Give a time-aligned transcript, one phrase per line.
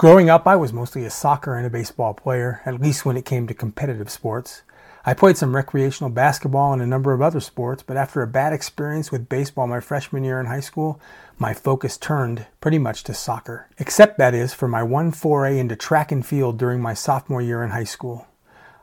[0.00, 3.26] Growing up, I was mostly a soccer and a baseball player, at least when it
[3.26, 4.62] came to competitive sports.
[5.04, 8.54] I played some recreational basketball and a number of other sports, but after a bad
[8.54, 10.98] experience with baseball my freshman year in high school,
[11.38, 13.68] my focus turned pretty much to soccer.
[13.76, 17.62] Except, that is, for my one foray into track and field during my sophomore year
[17.62, 18.26] in high school.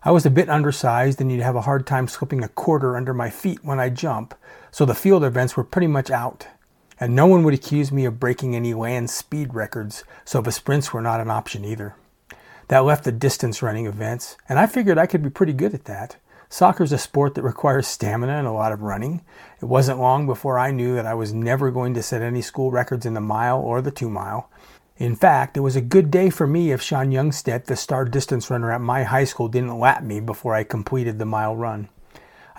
[0.04, 3.16] I was a bit undersized and you'd have a hard time slipping a quarter under
[3.16, 4.36] my feet when I jump,
[4.70, 6.46] so the field events were pretty much out
[7.00, 10.94] and no one would accuse me of breaking any land speed records, so the sprints
[10.94, 11.96] were not an option either.
[12.70, 15.86] That left the distance running events, and I figured I could be pretty good at
[15.86, 16.18] that.
[16.50, 19.22] Soccer is a sport that requires stamina and a lot of running.
[19.62, 22.72] It wasn't long before I knew that I was never going to set any school
[22.72, 24.50] records in the mile or the two mile.
[24.98, 28.50] In fact, it was a good day for me if Sean Youngstedt, the star distance
[28.50, 31.90] runner at my high school, didn't lap me before I completed the mile run.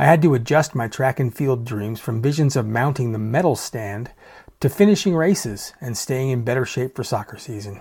[0.00, 3.56] I had to adjust my track and field dreams from visions of mounting the medal
[3.56, 4.12] stand
[4.60, 7.80] to finishing races and staying in better shape for soccer season.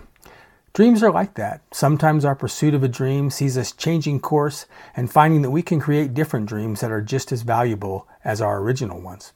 [0.73, 1.61] Dreams are like that.
[1.71, 4.65] Sometimes our pursuit of a dream sees us changing course
[4.95, 8.59] and finding that we can create different dreams that are just as valuable as our
[8.61, 9.33] original ones.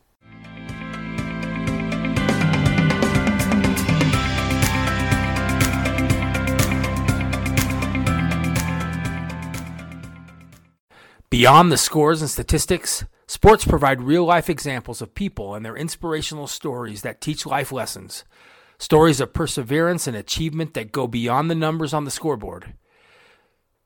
[11.32, 16.46] Beyond the scores and statistics, sports provide real life examples of people and their inspirational
[16.46, 18.26] stories that teach life lessons.
[18.78, 22.74] Stories of perseverance and achievement that go beyond the numbers on the scoreboard.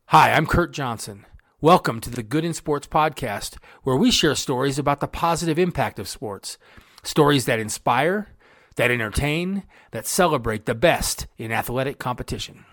[0.08, 1.28] Hi, I'm Kurt Johnson.
[1.62, 6.00] Welcome to the Good in Sports podcast, where we share stories about the positive impact
[6.00, 6.58] of sports.
[7.04, 8.30] Stories that inspire,
[8.76, 12.66] that entertain, that celebrate the best in athletic competition.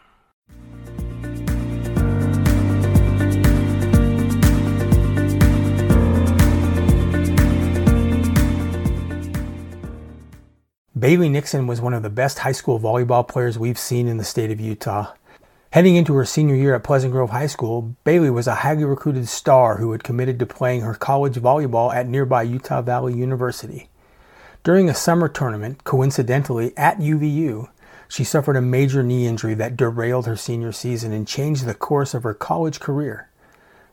[11.02, 14.24] Bailey Nixon was one of the best high school volleyball players we've seen in the
[14.24, 15.12] state of Utah.
[15.72, 19.26] Heading into her senior year at Pleasant Grove High School, Bailey was a highly recruited
[19.26, 23.88] star who had committed to playing her college volleyball at nearby Utah Valley University.
[24.62, 27.68] During a summer tournament, coincidentally at UVU,
[28.06, 32.14] she suffered a major knee injury that derailed her senior season and changed the course
[32.14, 33.28] of her college career.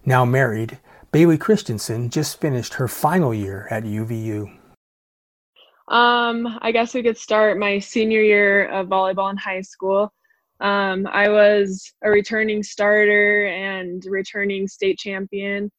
[0.05, 0.77] Now married,
[1.11, 4.58] Bailey Christensen just finished her final year at UVU.
[5.89, 10.13] Um, I guess we could start my senior year of volleyball in high school.
[10.59, 15.71] Um, I was a returning starter and returning state champion.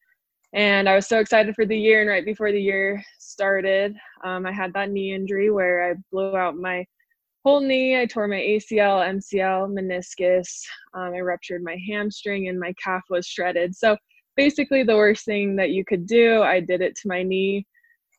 [0.53, 2.01] And I was so excited for the year.
[2.01, 3.95] And right before the year started,
[4.25, 6.85] um, I had that knee injury where I blew out my
[7.45, 8.01] whole knee.
[8.01, 10.61] I tore my ACL, MCL, meniscus.
[10.93, 13.77] Um, I ruptured my hamstring, and my calf was shredded.
[13.77, 13.97] So
[14.37, 17.65] basically, the worst thing that you could do, I did it to my knee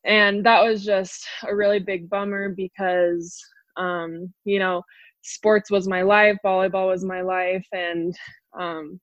[0.06, 3.40] and that was just a really big bummer because
[3.78, 4.82] um, you know
[5.22, 8.16] sports was my life volleyball was my life and
[8.60, 9.00] um,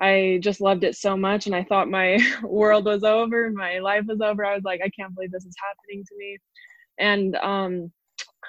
[0.00, 4.04] i just loved it so much and i thought my world was over my life
[4.08, 4.44] was over.
[4.44, 6.38] I was like i can't believe this is happening to me.
[6.98, 7.92] And um,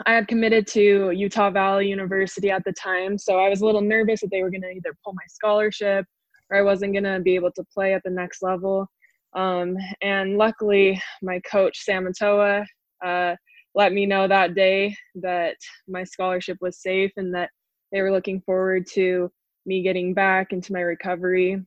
[0.05, 3.81] i had committed to utah valley university at the time so i was a little
[3.81, 6.05] nervous that they were going to either pull my scholarship
[6.49, 8.87] or i wasn't going to be able to play at the next level
[9.33, 12.65] um, and luckily, my coach, Sam Atoa,
[13.05, 13.35] uh,
[13.73, 15.55] let me know that day that
[15.87, 17.49] my scholarship was safe and that
[17.91, 19.31] they were looking forward to
[19.65, 21.61] me getting back into my recovery.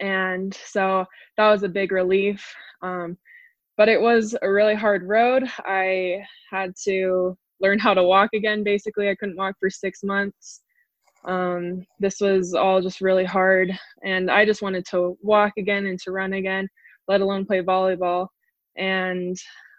[0.00, 1.06] And so
[1.36, 2.44] that was a big relief.
[2.82, 3.16] Um,
[3.76, 5.44] but it was a really hard road.
[5.60, 8.64] I had to learn how to walk again.
[8.64, 10.62] Basically, I couldn't walk for six months.
[11.24, 13.70] Um, this was all just really hard,
[14.04, 16.68] and I just wanted to walk again and to run again,
[17.06, 18.28] let alone play volleyball.
[18.76, 19.36] And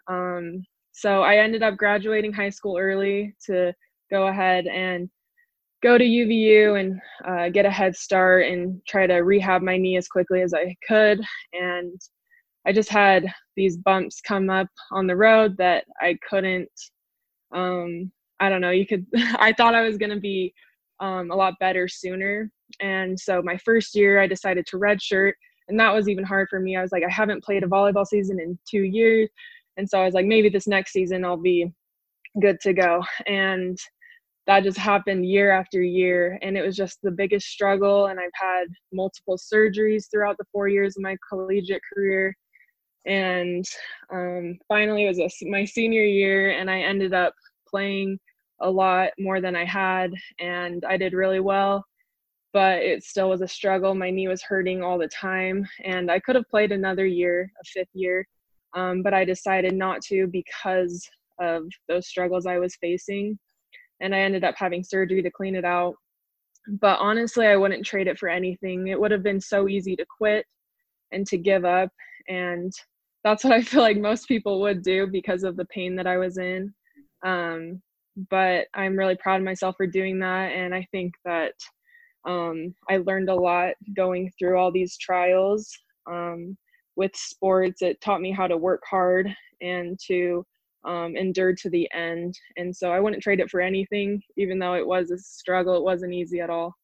[0.08, 3.74] um, so I ended up graduating high school early to
[4.12, 5.10] go ahead and
[5.82, 9.98] go to UVU and uh, get a head start and try to rehab my knee
[9.98, 11.22] as quickly as I could.
[11.54, 12.00] And
[12.68, 13.26] I just had
[13.56, 16.70] these bumps come up on the road that I couldn't.
[17.54, 18.72] Um, I don't know.
[18.72, 19.06] You could.
[19.16, 20.54] I thought I was gonna be
[21.00, 22.52] um, a lot better sooner.
[22.80, 25.34] And so my first year, I decided to redshirt,
[25.68, 26.76] and that was even hard for me.
[26.76, 29.30] I was like, I haven't played a volleyball season in two years,
[29.78, 31.72] and so I was like, maybe this next season I'll be
[32.42, 33.04] good to go.
[33.28, 33.78] And
[34.46, 38.08] that just happened year after year, and it was just the biggest struggle.
[38.08, 42.36] And I've had multiple surgeries throughout the four years of my collegiate career.
[43.06, 43.66] And
[44.12, 47.34] um, finally, it was a, my senior year, and I ended up
[47.68, 48.20] playing
[48.62, 51.86] a lot more than I had, and I did really well.
[52.52, 53.94] But it still was a struggle.
[53.94, 57.64] My knee was hurting all the time, and I could have played another year, a
[57.66, 58.28] fifth year,
[58.76, 61.08] um, but I decided not to because
[61.40, 63.38] of those struggles I was facing.
[64.02, 65.96] And I ended up having surgery to clean it out.
[66.82, 68.88] but honestly, I wouldn't trade it for anything.
[68.88, 70.46] It would have been so easy to quit
[71.12, 71.90] and to give up.
[72.28, 72.72] And
[73.24, 76.18] that's what I feel like most people would do because of the pain that I
[76.18, 76.74] was in.
[77.26, 77.82] Um,
[78.30, 80.52] but I'm really proud of myself for doing that.
[80.52, 81.54] And I think that
[82.26, 85.70] um, I learned a lot going through all these trials.
[86.10, 86.58] Um,
[86.96, 90.46] with sports, it taught me how to work hard and to
[90.86, 92.38] um, endure to the end.
[92.58, 95.76] And so I wouldn't trade it for anything, even though it was a struggle.
[95.76, 96.76] It wasn't easy at all.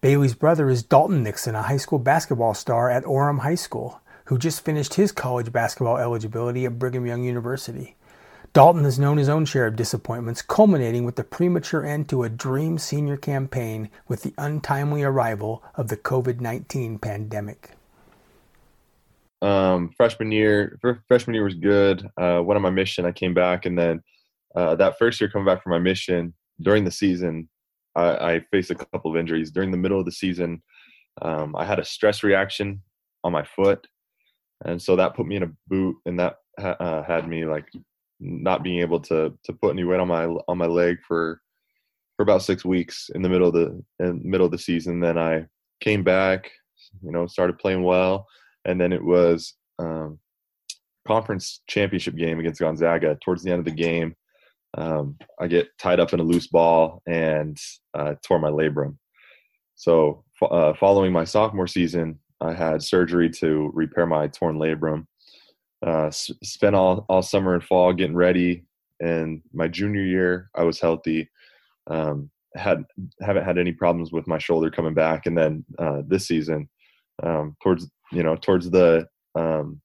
[0.00, 4.38] Bailey's brother is Dalton Nixon, a high school basketball star at Orem High School, who
[4.38, 7.96] just finished his college basketball eligibility at Brigham Young University.
[8.52, 12.28] Dalton has known his own share of disappointments, culminating with the premature end to a
[12.28, 17.70] dream senior campaign with the untimely arrival of the COVID 19 pandemic.
[19.40, 22.08] Um, freshman year, freshman year was good.
[22.16, 23.04] Uh, went on my mission.
[23.04, 24.02] I came back, and then
[24.56, 27.48] uh, that first year coming back from my mission during the season,
[27.94, 29.52] I, I, faced a couple of injuries.
[29.52, 30.62] During the middle of the season,
[31.22, 32.82] um, I had a stress reaction
[33.22, 33.86] on my foot,
[34.64, 37.68] and so that put me in a boot, and that ha- uh, had me like
[38.20, 41.40] not being able to to put any weight on my on my leg for
[42.16, 45.00] for about six weeks in the middle of the in middle of the season.
[45.00, 45.46] Then I
[45.80, 46.50] came back,
[47.02, 48.26] you know, started playing well,
[48.64, 50.18] and then it was um,
[51.06, 53.16] conference championship game against Gonzaga.
[53.24, 54.14] Towards the end of the game,
[54.76, 57.56] um, I get tied up in a loose ball and
[57.94, 58.96] uh, tore my labrum.
[59.76, 65.06] So, uh, following my sophomore season, I had surgery to repair my torn labrum
[65.86, 68.64] uh, spent all, all summer and fall getting ready.
[69.00, 71.30] And my junior year, I was healthy.
[71.88, 72.84] Um, had
[73.20, 75.26] haven't had any problems with my shoulder coming back.
[75.26, 76.68] And then uh, this season,
[77.22, 79.80] um, towards you know towards the um,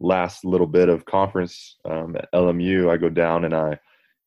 [0.00, 3.78] last little bit of conference um, at LMU, I go down and I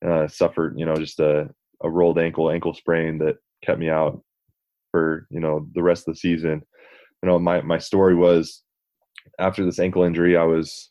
[0.06, 1.50] uh, suffered you know just a,
[1.84, 4.22] a rolled ankle ankle sprain that kept me out
[4.92, 6.62] for you know the rest of the season.
[7.24, 8.64] You know my my story was
[9.40, 10.90] after this ankle injury, I was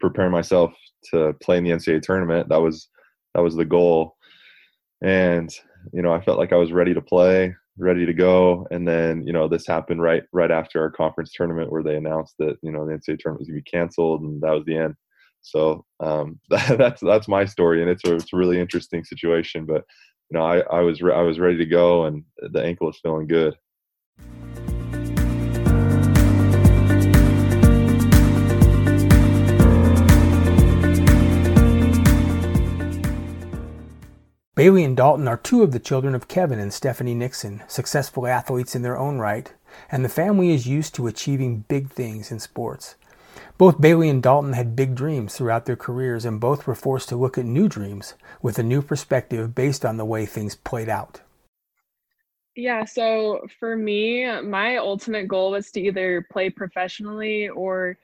[0.00, 0.72] preparing myself
[1.12, 2.48] to play in the NCAA tournament.
[2.48, 2.88] That was
[3.34, 4.16] that was the goal,
[5.02, 5.50] and
[5.92, 8.66] you know I felt like I was ready to play, ready to go.
[8.70, 12.34] And then you know this happened right right after our conference tournament where they announced
[12.38, 14.76] that you know the NCAA tournament was going to be canceled, and that was the
[14.76, 14.94] end.
[15.42, 19.66] So um, that, that's that's my story, and it's a it's a really interesting situation.
[19.66, 19.84] But
[20.30, 22.98] you know I I was re- I was ready to go, and the ankle is
[23.02, 23.54] feeling good.
[34.62, 38.76] Bailey and Dalton are two of the children of Kevin and Stephanie Nixon, successful athletes
[38.76, 39.52] in their own right,
[39.90, 42.94] and the family is used to achieving big things in sports.
[43.58, 47.16] Both Bailey and Dalton had big dreams throughout their careers, and both were forced to
[47.16, 51.22] look at new dreams with a new perspective based on the way things played out.
[52.54, 57.98] Yeah, so for me, my ultimate goal was to either play professionally or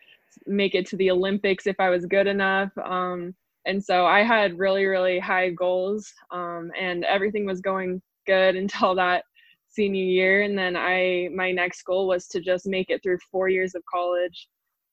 [0.44, 2.76] make it to the Olympics if I was good enough.
[2.78, 8.56] Um, and so I had really really high goals, um, and everything was going good
[8.62, 9.24] until that
[9.68, 13.48] senior year, and then I my next goal was to just make it through four
[13.48, 14.48] years of college,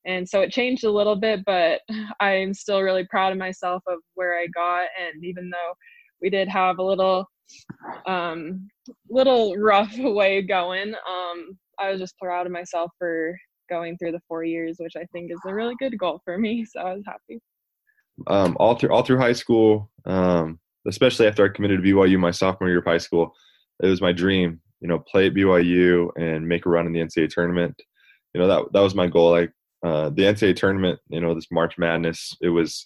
[0.06, 1.82] and so it changed a little bit, but
[2.20, 5.74] I'm still really proud of myself of where I got, and even though
[6.22, 7.28] we did have a little
[8.08, 8.68] um,
[9.10, 10.94] little rough way going.
[10.94, 13.38] Um, I was just proud of myself for
[13.70, 16.66] going through the four years, which I think is a really good goal for me.
[16.66, 17.42] So I was happy
[18.28, 22.32] um, all through all through high school, um, especially after I committed to BYU my
[22.32, 23.34] sophomore year of high school.
[23.84, 27.02] It was my dream, you know, play at BYU and make a run in the
[27.02, 27.76] NCAA tournament.
[28.34, 29.32] You know that that was my goal.
[29.32, 29.52] Like
[29.84, 32.36] uh, the NCAA tournament, you know, this March Madness.
[32.42, 32.86] It was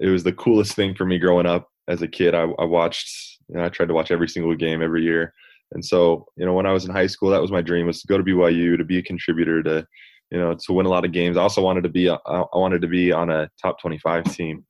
[0.00, 2.34] it was the coolest thing for me growing up as a kid.
[2.34, 5.32] I, I watched, you know, I tried to watch every single game every year.
[5.72, 8.00] And so, you know, when I was in high school, that was my dream was
[8.00, 9.86] to go to BYU, to be a contributor, to
[10.34, 11.36] you know, to win a lot of games.
[11.36, 12.18] I also wanted to be, I
[12.52, 14.66] wanted to be on a top 25 team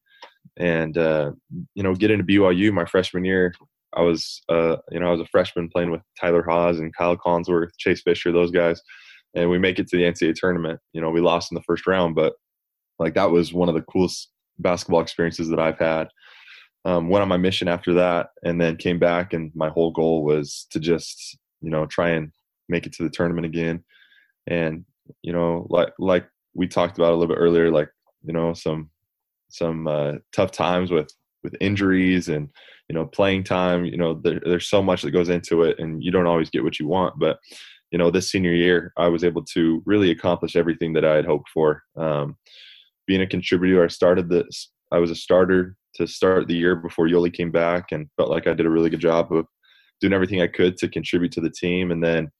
[0.58, 1.32] and, uh,
[1.74, 3.54] you know, get into BYU my freshman year.
[3.96, 7.16] I was, uh, you know, I was a freshman playing with Tyler Haws and Kyle
[7.16, 8.82] Collinsworth, Chase Fischer, those guys.
[9.34, 10.80] And we make it to the NCAA tournament.
[10.92, 12.34] You know, we lost in the first round, but
[12.98, 16.08] like that was one of the coolest basketball experiences that I've had.
[16.84, 20.24] Um, went on my mission after that and then came back and my whole goal
[20.24, 22.32] was to just, you know, try and
[22.68, 23.82] make it to the tournament again.
[24.46, 24.84] And
[25.22, 27.88] you know, like like we talked about a little bit earlier, like
[28.24, 28.90] you know some
[29.48, 31.10] some uh, tough times with
[31.42, 32.48] with injuries and
[32.88, 33.84] you know playing time.
[33.84, 36.64] You know, there, there's so much that goes into it, and you don't always get
[36.64, 37.18] what you want.
[37.18, 37.38] But
[37.90, 41.26] you know, this senior year, I was able to really accomplish everything that I had
[41.26, 41.82] hoped for.
[41.96, 42.36] Um,
[43.06, 44.70] being a contributor, I started this.
[44.90, 48.46] I was a starter to start the year before Yoeli came back, and felt like
[48.46, 49.46] I did a really good job of
[50.00, 51.90] doing everything I could to contribute to the team.
[51.90, 52.30] And then,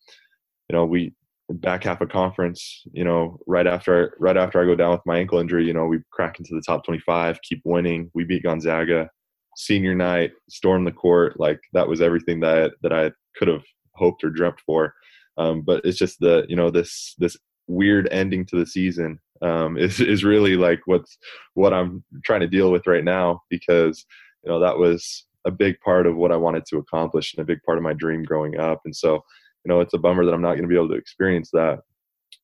[0.68, 1.14] you know, we
[1.50, 5.18] back half of conference, you know, right after right after I go down with my
[5.18, 8.10] ankle injury, you know, we crack into the top 25, keep winning.
[8.14, 9.10] We beat Gonzaga.
[9.56, 11.38] Senior night, storm the court.
[11.38, 13.62] Like that was everything that that I could have
[13.94, 14.94] hoped or dreamt for.
[15.36, 17.36] Um, but it's just the you know this this
[17.66, 21.16] weird ending to the season um, is is really like what's
[21.54, 24.04] what I'm trying to deal with right now because
[24.42, 27.46] you know that was a big part of what I wanted to accomplish and a
[27.46, 28.80] big part of my dream growing up.
[28.84, 29.22] And so,
[29.64, 31.80] you know, it's a bummer that I'm not going to be able to experience that.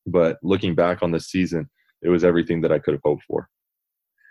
[0.07, 1.69] But looking back on this season,
[2.01, 3.47] it was everything that I could have hoped for.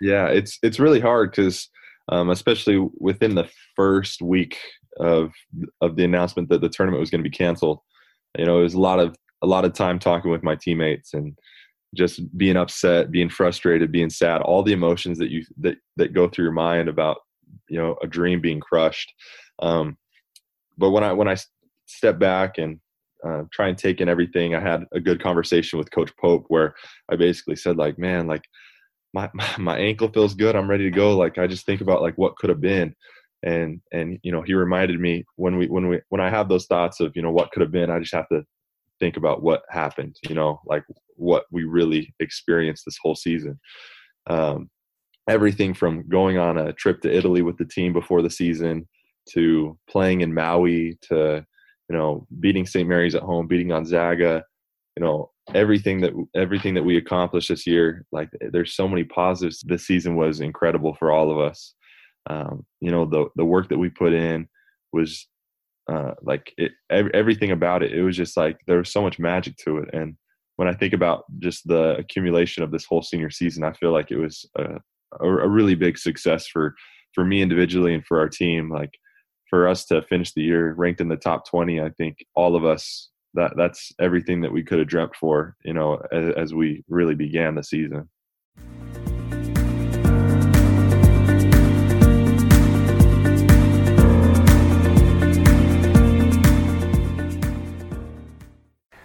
[0.00, 1.68] Yeah, it's it's really hard because,
[2.08, 4.58] um, especially within the first week
[4.98, 5.32] of
[5.80, 7.80] of the announcement that the tournament was going to be canceled,
[8.38, 11.14] you know, it was a lot of a lot of time talking with my teammates
[11.14, 11.36] and
[11.94, 16.28] just being upset, being frustrated, being sad, all the emotions that you that that go
[16.28, 17.18] through your mind about
[17.68, 19.12] you know a dream being crushed.
[19.60, 19.96] Um,
[20.78, 21.36] but when I when I
[21.96, 22.80] step back and
[23.26, 26.74] uh, try and take in everything, I had a good conversation with Coach Pope where
[27.10, 28.44] I basically said like, man, like
[29.12, 31.16] my my ankle feels good, I'm ready to go.
[31.16, 32.94] Like I just think about like what could have been,
[33.42, 36.66] and and you know he reminded me when we when we when I have those
[36.66, 38.44] thoughts of you know what could have been, I just have to
[38.98, 40.16] think about what happened.
[40.28, 40.84] You know, like
[41.16, 43.58] what we really experienced this whole season.
[44.26, 44.70] Um,
[45.28, 48.88] everything from going on a trip to Italy with the team before the season
[49.28, 51.44] to playing in Maui to
[51.90, 52.88] you know beating St.
[52.88, 54.44] Mary's at home, beating Gonzaga,
[54.96, 58.06] you know everything that everything that we accomplished this year.
[58.12, 59.60] Like there's so many positives.
[59.66, 61.74] This season was incredible for all of us.
[62.28, 64.48] Um, you know the the work that we put in
[64.92, 65.26] was
[65.90, 67.92] uh, like it, everything about it.
[67.92, 70.16] It was just like there was so much magic to it, and
[70.56, 74.10] when I think about just the accumulation of this whole senior season, I feel like
[74.10, 74.76] it was a,
[75.20, 76.76] a, a really big success for
[77.14, 78.70] for me individually and for our team.
[78.70, 78.90] Like
[79.50, 82.64] for us to finish the year ranked in the top 20, I think all of
[82.64, 86.84] us that that's everything that we could have dreamt for, you know, as, as we
[86.88, 88.08] really began the season.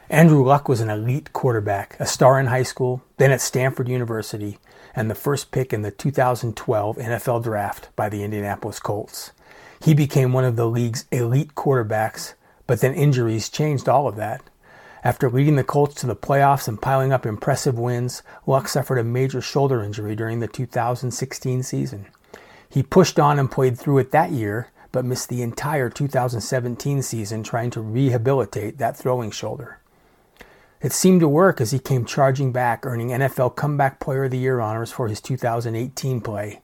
[0.10, 4.58] Andrew Luck was an elite quarterback, a star in high school, then at Stanford University,
[4.96, 9.32] and the first pick in the 2012 NFL Draft by the Indianapolis Colts.
[9.86, 12.34] He became one of the league's elite quarterbacks,
[12.66, 14.42] but then injuries changed all of that.
[15.04, 19.04] After leading the Colts to the playoffs and piling up impressive wins, Luck suffered a
[19.04, 22.08] major shoulder injury during the 2016 season.
[22.68, 27.44] He pushed on and played through it that year, but missed the entire 2017 season
[27.44, 29.78] trying to rehabilitate that throwing shoulder.
[30.82, 34.40] It seemed to work as he came charging back, earning NFL Comeback Player of the
[34.40, 36.62] Year honors for his 2018 play.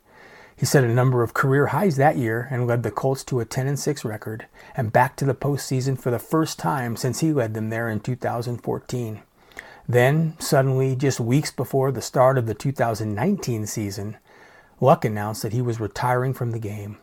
[0.61, 3.45] He set a number of career highs that year and led the Colts to a
[3.45, 7.55] 10 6 record and back to the postseason for the first time since he led
[7.55, 9.23] them there in 2014.
[9.89, 14.17] Then, suddenly, just weeks before the start of the 2019 season,
[14.79, 16.99] Luck announced that he was retiring from the game.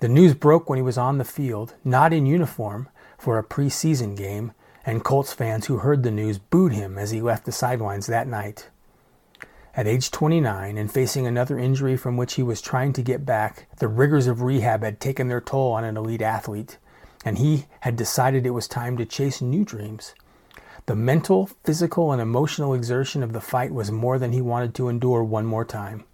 [0.00, 4.16] The news broke when he was on the field, not in uniform, for a preseason
[4.16, 4.50] game,
[4.84, 8.26] and Colts fans who heard the news booed him as he left the sidelines that
[8.26, 8.70] night.
[9.74, 13.68] At age 29 and facing another injury from which he was trying to get back,
[13.76, 16.78] the rigors of rehab had taken their toll on an elite athlete,
[17.24, 20.14] and he had decided it was time to chase new dreams.
[20.86, 24.88] The mental, physical, and emotional exertion of the fight was more than he wanted to
[24.88, 26.04] endure one more time.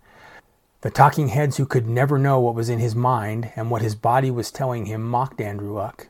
[0.80, 3.94] The talking heads who could never know what was in his mind and what his
[3.94, 6.08] body was telling him mocked Andrew Luck.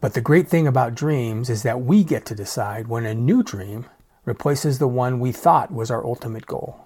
[0.00, 3.42] But the great thing about dreams is that we get to decide when a new
[3.42, 3.86] dream
[4.24, 6.84] replaces the one we thought was our ultimate goal.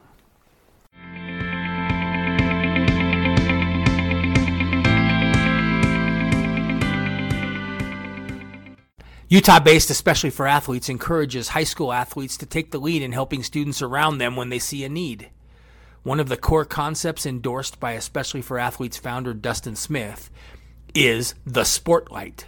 [9.31, 13.43] Utah based, especially for athletes, encourages high school athletes to take the lead in helping
[13.43, 15.29] students around them when they see a need.
[16.03, 20.31] One of the core concepts endorsed by Especially for Athletes founder Dustin Smith
[20.95, 22.45] is the Sportlight.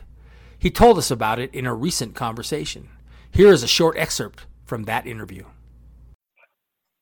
[0.58, 2.88] He told us about it in a recent conversation.
[3.30, 5.44] Here is a short excerpt from that interview.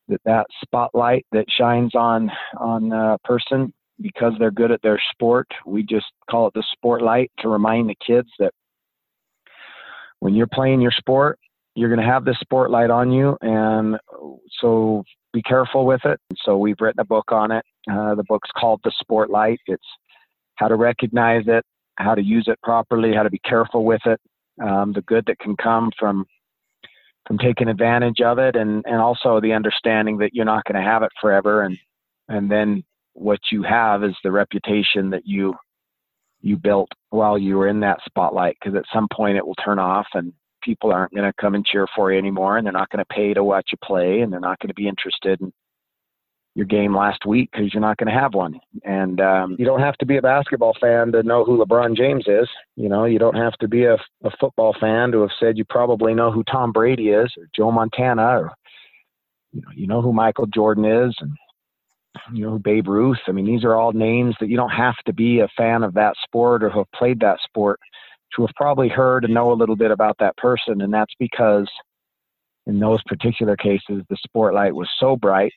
[0.08, 5.46] That, that spotlight that shines on on a person because they're good at their sport,
[5.66, 8.52] we just call it the sport light to remind the kids that
[10.20, 11.38] when you're playing your sport,
[11.74, 13.98] you're going to have this sport light on you, and
[14.60, 16.18] so be careful with it.
[16.44, 17.64] So we've written a book on it.
[17.90, 19.60] Uh, the book's called The Sport Light.
[19.66, 19.82] It's
[20.54, 21.64] how to recognize it,
[21.96, 24.20] how to use it properly, how to be careful with it,
[24.62, 26.24] um, the good that can come from
[27.28, 30.90] from taking advantage of it, and and also the understanding that you're not going to
[30.90, 31.78] have it forever, and
[32.28, 32.82] and then
[33.12, 35.54] what you have is the reputation that you
[36.40, 39.78] you built while you were in that spotlight because at some point it will turn
[39.78, 40.32] off and
[40.62, 43.14] people aren't going to come and cheer for you anymore and they're not going to
[43.14, 45.52] pay to watch you play and they're not going to be interested in
[46.58, 48.58] your game last week because you're not going to have one.
[48.82, 52.24] And um, you don't have to be a basketball fan to know who LeBron James
[52.26, 52.48] is.
[52.74, 55.64] You know, you don't have to be a, a football fan to have said you
[55.64, 58.52] probably know who Tom Brady is or Joe Montana or
[59.52, 61.36] you know, you know who Michael Jordan is and
[62.32, 63.20] you know who Babe Ruth.
[63.28, 65.94] I mean, these are all names that you don't have to be a fan of
[65.94, 67.78] that sport or have played that sport
[68.34, 70.80] to have probably heard and know a little bit about that person.
[70.80, 71.70] And that's because
[72.66, 75.52] in those particular cases, the spotlight was so bright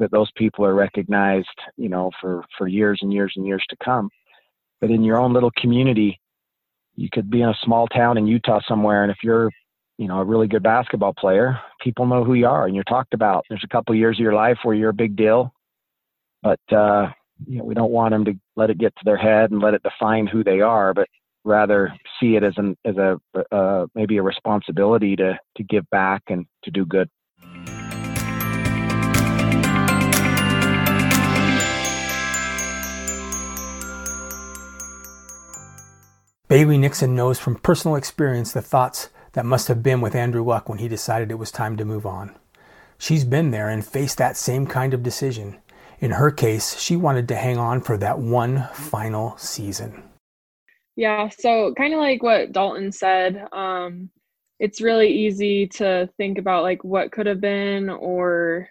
[0.00, 3.76] that those people are recognized, you know, for, for years and years and years to
[3.84, 4.10] come.
[4.80, 6.18] But in your own little community,
[6.96, 9.50] you could be in a small town in Utah somewhere, and if you're,
[9.98, 13.14] you know, a really good basketball player, people know who you are and you're talked
[13.14, 13.44] about.
[13.48, 15.52] There's a couple of years of your life where you're a big deal,
[16.42, 17.10] but uh,
[17.46, 19.74] you know, we don't want them to let it get to their head and let
[19.74, 21.08] it define who they are, but
[21.44, 23.18] rather see it as an as a
[23.54, 27.08] uh, maybe a responsibility to to give back and to do good.
[36.50, 40.68] Bailey Nixon knows from personal experience the thoughts that must have been with Andrew Luck
[40.68, 42.36] when he decided it was time to move on.
[42.98, 45.60] She's been there and faced that same kind of decision.
[46.00, 50.02] In her case, she wanted to hang on for that one final season.
[50.96, 54.10] Yeah, so kind of like what Dalton said, um,
[54.58, 58.70] it's really easy to think about like what could have been or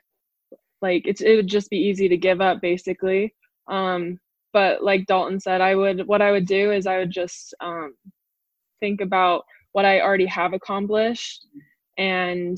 [0.81, 3.33] like it's it would just be easy to give up basically.
[3.69, 4.19] Um,
[4.53, 7.93] but like Dalton said, I would what I would do is I would just um,
[8.79, 11.47] think about what I already have accomplished,
[11.97, 12.57] and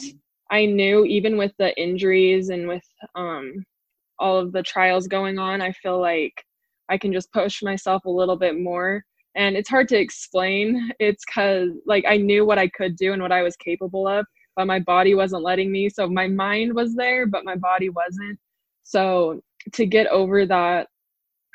[0.52, 2.84] I knew even with the injuries and with
[3.16, 3.66] um,
[4.20, 6.34] all of the trials going on, I feel like
[6.90, 9.04] I can just push myself a little bit more.
[9.36, 10.92] And it's hard to explain.
[11.00, 14.26] It's because like I knew what I could do and what I was capable of,
[14.58, 15.90] but my body wasn't letting me.
[15.90, 18.38] So my mind was there, but my body wasn't.
[18.84, 19.42] So
[19.74, 20.88] to get over that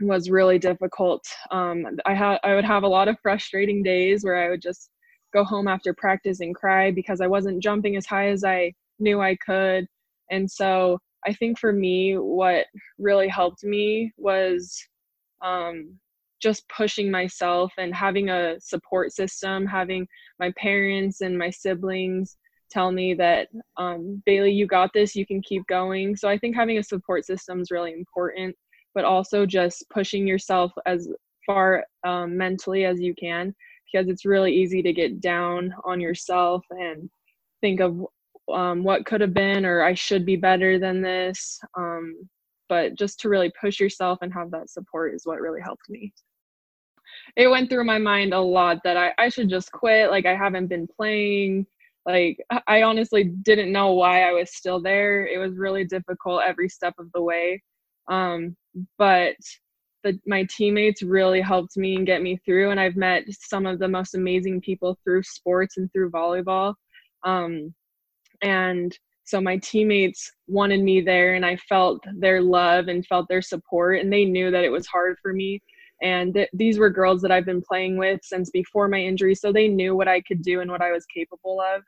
[0.01, 1.25] was really difficult.
[1.51, 4.91] Um, I had I would have a lot of frustrating days where I would just
[5.33, 9.21] go home after practice and cry because I wasn't jumping as high as I knew
[9.21, 9.87] I could.
[10.31, 12.67] And so I think for me, what
[12.99, 14.83] really helped me was
[15.43, 15.99] um,
[16.41, 20.07] just pushing myself and having a support system, having
[20.39, 22.37] my parents and my siblings
[22.71, 26.17] tell me that um, Bailey, you got this, you can keep going.
[26.17, 28.57] So I think having a support system is really important
[28.97, 31.07] but also just pushing yourself as
[31.45, 33.55] far um, mentally as you can
[33.93, 37.09] because it's really easy to get down on yourself and
[37.61, 38.05] think of
[38.53, 41.61] um, what could have been or I should be better than this.
[41.77, 42.27] Um,
[42.71, 46.13] but just to really push yourself and have that support is what really helped me.
[47.37, 50.11] It went through my mind a lot that I, I should just quit.
[50.11, 51.67] Like, I haven't been playing.
[52.07, 55.27] Like, I honestly didn't know why I was still there.
[55.27, 57.63] It was really difficult every step of the way.
[58.09, 58.57] Um,
[58.99, 59.37] but
[60.05, 62.71] the, my teammates really helped me and get me through.
[62.71, 66.75] And I've met some of the most amazing people through sports and through volleyball.
[67.25, 67.75] Um,
[68.43, 73.43] and so my teammates wanted me there, and I felt their love and felt their
[73.43, 74.01] support.
[74.01, 75.61] And they knew that it was hard for me.
[76.01, 79.35] And th- these were girls that I've been playing with since before my injury.
[79.35, 81.83] So they knew what I could do and what I was capable of.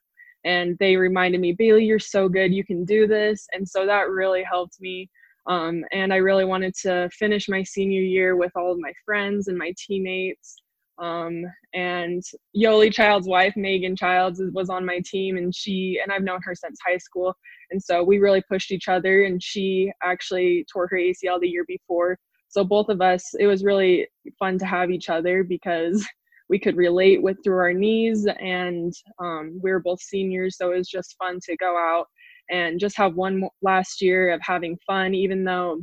[0.44, 2.52] And they reminded me, Bailey, you're so good.
[2.52, 3.46] You can do this.
[3.52, 5.08] And so that really helped me
[5.46, 9.48] um, and I really wanted to finish my senior year with all of my friends
[9.48, 10.56] and my teammates.
[10.98, 12.22] Um, and
[12.56, 16.54] Yoeli Childs' wife, Megan Childs, was on my team, and she and I've known her
[16.54, 17.34] since high school.
[17.70, 19.24] And so we really pushed each other.
[19.24, 22.18] And she actually tore her ACL the year before.
[22.48, 26.06] So both of us, it was really fun to have each other because
[26.48, 30.56] we could relate with through our knees, and um, we were both seniors.
[30.56, 32.06] So it was just fun to go out
[32.50, 35.80] and just have one last year of having fun, even though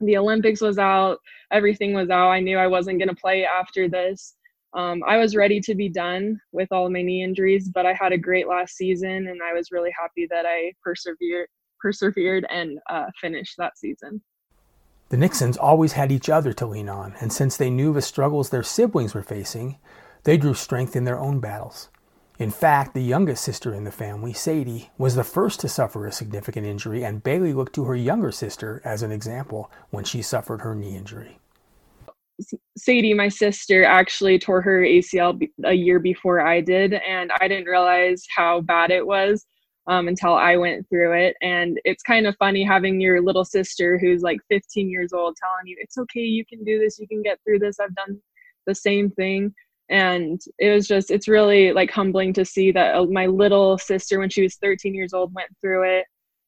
[0.00, 1.18] the Olympics was out,
[1.50, 2.30] everything was out.
[2.30, 4.34] I knew I wasn't going to play after this.
[4.74, 8.12] Um, I was ready to be done with all my knee injuries, but I had
[8.12, 11.48] a great last season, and I was really happy that I persevered,
[11.80, 14.22] persevered, and uh, finished that season.
[15.08, 18.50] The Nixons always had each other to lean on, and since they knew the struggles
[18.50, 19.78] their siblings were facing,
[20.24, 21.88] they drew strength in their own battles.
[22.38, 26.12] In fact, the youngest sister in the family, Sadie, was the first to suffer a
[26.12, 30.60] significant injury, and Bailey looked to her younger sister as an example when she suffered
[30.60, 31.40] her knee injury.
[32.76, 37.66] Sadie, my sister, actually tore her ACL a year before I did, and I didn't
[37.66, 39.44] realize how bad it was
[39.88, 41.34] um, until I went through it.
[41.42, 45.66] And it's kind of funny having your little sister who's like 15 years old telling
[45.66, 48.20] you, it's okay, you can do this, you can get through this, I've done
[48.64, 49.52] the same thing
[49.90, 54.18] and it was just it's really like humbling to see that uh, my little sister
[54.18, 56.04] when she was 13 years old went through it.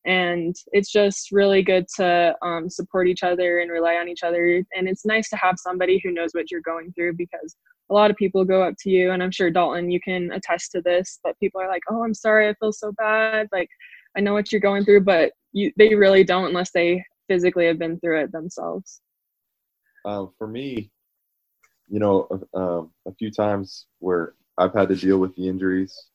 [0.06, 4.62] And it's just really good to um, support each other and rely on each other.
[4.74, 7.56] And it's nice to have somebody who knows what you're going through because
[7.90, 10.70] a lot of people go up to you and i'm sure dalton you can attest
[10.70, 13.48] to this but people are like oh i'm sorry i feel so bad.
[13.50, 13.68] Like
[14.16, 17.80] i know what you're going through but you, they really don't unless they physically have
[17.80, 19.00] been through it themselves.
[20.04, 20.92] Uh, for me
[21.90, 26.06] you know, um, a few times where I've had to deal with the injuries,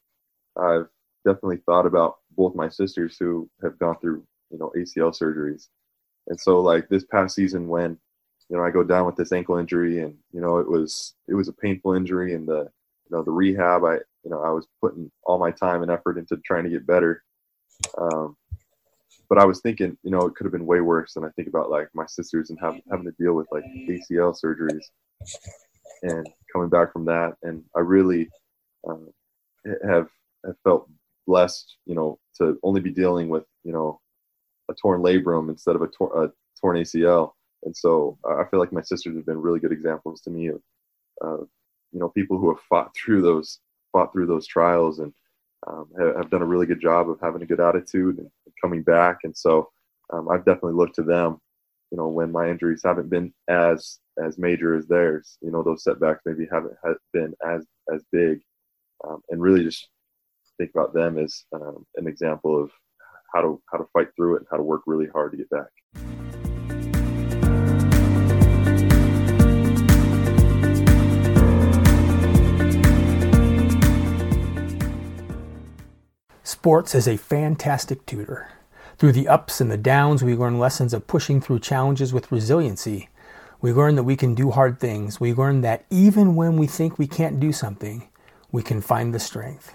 [0.58, 0.88] I've
[1.26, 5.68] definitely thought about both my sisters who have gone through, you know, ACL surgeries.
[6.28, 7.98] And so like this past season when,
[8.50, 11.34] you know, I go down with this ankle injury and, you know, it was, it
[11.34, 12.70] was a painful injury and the,
[13.10, 16.18] you know, the rehab, I, you know, I was putting all my time and effort
[16.18, 17.24] into trying to get better.
[17.98, 18.38] Um,
[19.28, 21.16] but I was thinking, you know, it could have been way worse.
[21.16, 24.40] And I think about like my sisters and have, having to deal with like ACL
[24.40, 24.86] surgeries
[26.06, 27.34] and coming back from that.
[27.44, 28.30] And I really
[28.88, 28.96] uh,
[29.88, 30.08] have,
[30.46, 30.90] have felt
[31.28, 34.00] blessed, you know, to only be dealing with, you know,
[34.70, 37.32] a torn labrum instead of a, tor- a torn ACL.
[37.64, 40.62] And so I feel like my sisters have been really good examples to me of,
[41.24, 41.44] uh,
[41.92, 43.60] you know, people who have fought through those,
[43.92, 45.14] fought through those trials and
[45.68, 48.30] um, have, have, done a really good job of having a good attitude and
[48.62, 49.20] coming back.
[49.24, 49.70] And so
[50.12, 51.40] um, I've definitely looked to them,
[51.96, 55.38] you know, when my injuries haven't been as as major as theirs.
[55.42, 56.76] You know, those setbacks maybe haven't
[57.14, 58.42] been as as big,
[59.08, 59.88] um, and really just
[60.58, 62.70] think about them as um, an example of
[63.34, 65.50] how to how to fight through it and how to work really hard to get
[65.50, 65.70] back.
[76.44, 78.50] Sports is a fantastic tutor.
[78.98, 83.10] Through the ups and the downs, we learn lessons of pushing through challenges with resiliency
[83.66, 85.20] we learn that we can do hard things.
[85.20, 88.08] We learn that even when we think we can't do something,
[88.52, 89.74] we can find the strength.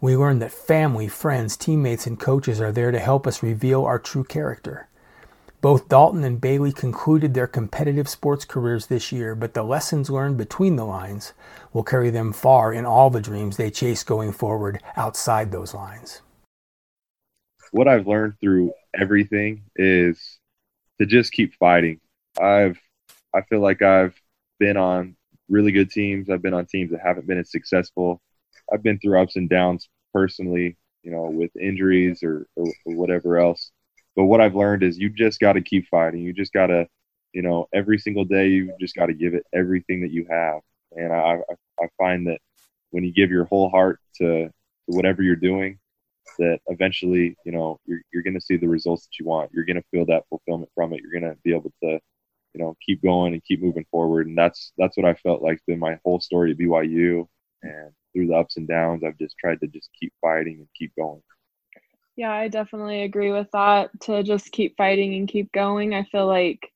[0.00, 3.98] We learn that family, friends, teammates, and coaches are there to help us reveal our
[3.98, 4.88] true character.
[5.60, 10.38] Both Dalton and Bailey concluded their competitive sports careers this year, but the lessons learned
[10.38, 11.34] between the lines
[11.74, 16.22] will carry them far in all the dreams they chase going forward outside those lines.
[17.72, 20.38] What I've learned through everything is
[21.00, 22.00] to just keep fighting.
[22.40, 22.78] I've
[23.34, 24.14] I feel like I've
[24.58, 25.16] been on
[25.48, 26.30] really good teams.
[26.30, 28.20] I've been on teams that haven't been as successful.
[28.72, 33.38] I've been through ups and downs personally, you know, with injuries or, or, or whatever
[33.38, 33.70] else.
[34.16, 36.20] But what I've learned is you just got to keep fighting.
[36.22, 36.86] You just got to,
[37.32, 40.60] you know, every single day you just got to give it everything that you have.
[40.92, 42.40] And I, I, I find that
[42.90, 44.52] when you give your whole heart to, to
[44.86, 45.78] whatever you're doing,
[46.38, 49.50] that eventually, you know, you're, you're going to see the results that you want.
[49.52, 51.00] You're going to feel that fulfillment from it.
[51.02, 51.98] You're going to be able to
[52.54, 55.60] you know keep going and keep moving forward and that's that's what i felt like
[55.66, 57.26] been my whole story at byu
[57.62, 60.92] and through the ups and downs i've just tried to just keep fighting and keep
[60.96, 61.22] going
[62.16, 66.26] yeah i definitely agree with that to just keep fighting and keep going i feel
[66.26, 66.72] like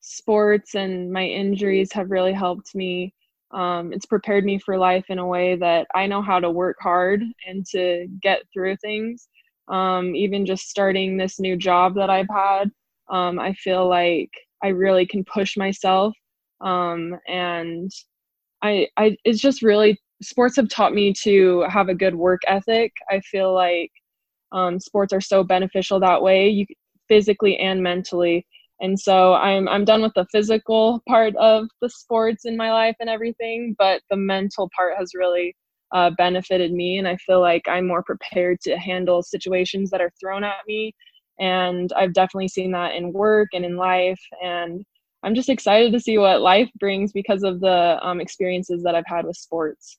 [0.00, 3.12] sports and my injuries have really helped me
[3.52, 6.76] um, it's prepared me for life in a way that i know how to work
[6.80, 9.28] hard and to get through things
[9.68, 12.70] um, even just starting this new job that i've had
[13.08, 14.30] um, i feel like
[14.62, 16.14] I really can push myself.
[16.60, 17.90] Um, and
[18.62, 22.92] I, I, it's just really sports have taught me to have a good work ethic.
[23.10, 23.90] I feel like
[24.52, 26.66] um, sports are so beneficial that way, you
[27.08, 28.46] physically and mentally.
[28.80, 32.96] And so I'm I'm done with the physical part of the sports in my life
[33.00, 35.54] and everything, but the mental part has really
[35.94, 40.12] uh, benefited me, and I feel like I'm more prepared to handle situations that are
[40.20, 40.92] thrown at me
[41.38, 44.20] and I've definitely seen that in work and in life.
[44.42, 44.84] And
[45.22, 49.06] I'm just excited to see what life brings because of the um, experiences that I've
[49.06, 49.98] had with sports.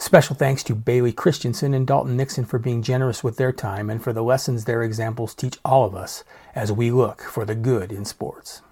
[0.00, 4.00] Special thanks to Bailey Christensen and Dalton Nixon for being generous with their time and
[4.00, 6.22] for the lessons their examples teach all of us
[6.54, 8.62] as we look for the good in sports.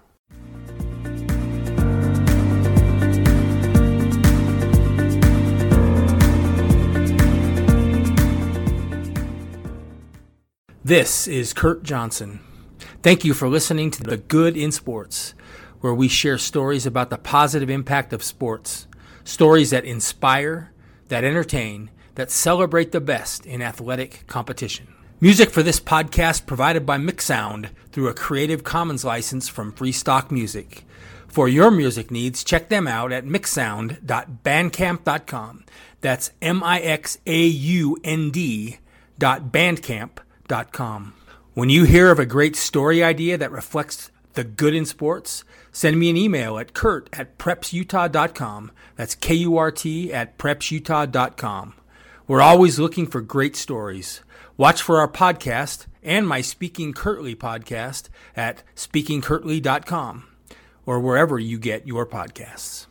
[10.81, 12.39] This is Kurt Johnson.
[13.03, 15.33] Thank you for listening to The Good in Sports,
[15.81, 18.87] where we share stories about the positive impact of sports,
[19.25, 20.71] stories that inspire,
[21.07, 24.87] that entertain, that celebrate the best in athletic competition.
[25.19, 30.85] Music for this podcast provided by Mixaund through a Creative Commons license from Freestock Music.
[31.27, 35.65] For your music needs, check them out at mixaund.bandcamp.com.
[36.01, 38.77] That's M I X A U N D
[39.17, 41.13] dot bandcamp.com.
[41.53, 45.99] When you hear of a great story idea that reflects the good in sports, send
[45.99, 48.71] me an email at kurt at prepsutah.com.
[48.95, 51.73] That's K U R T at prepsutah.com.
[52.27, 54.21] We're always looking for great stories.
[54.55, 60.25] Watch for our podcast and my Speaking Curtly podcast at speakingcurtly.com
[60.85, 62.87] or wherever you get your podcasts.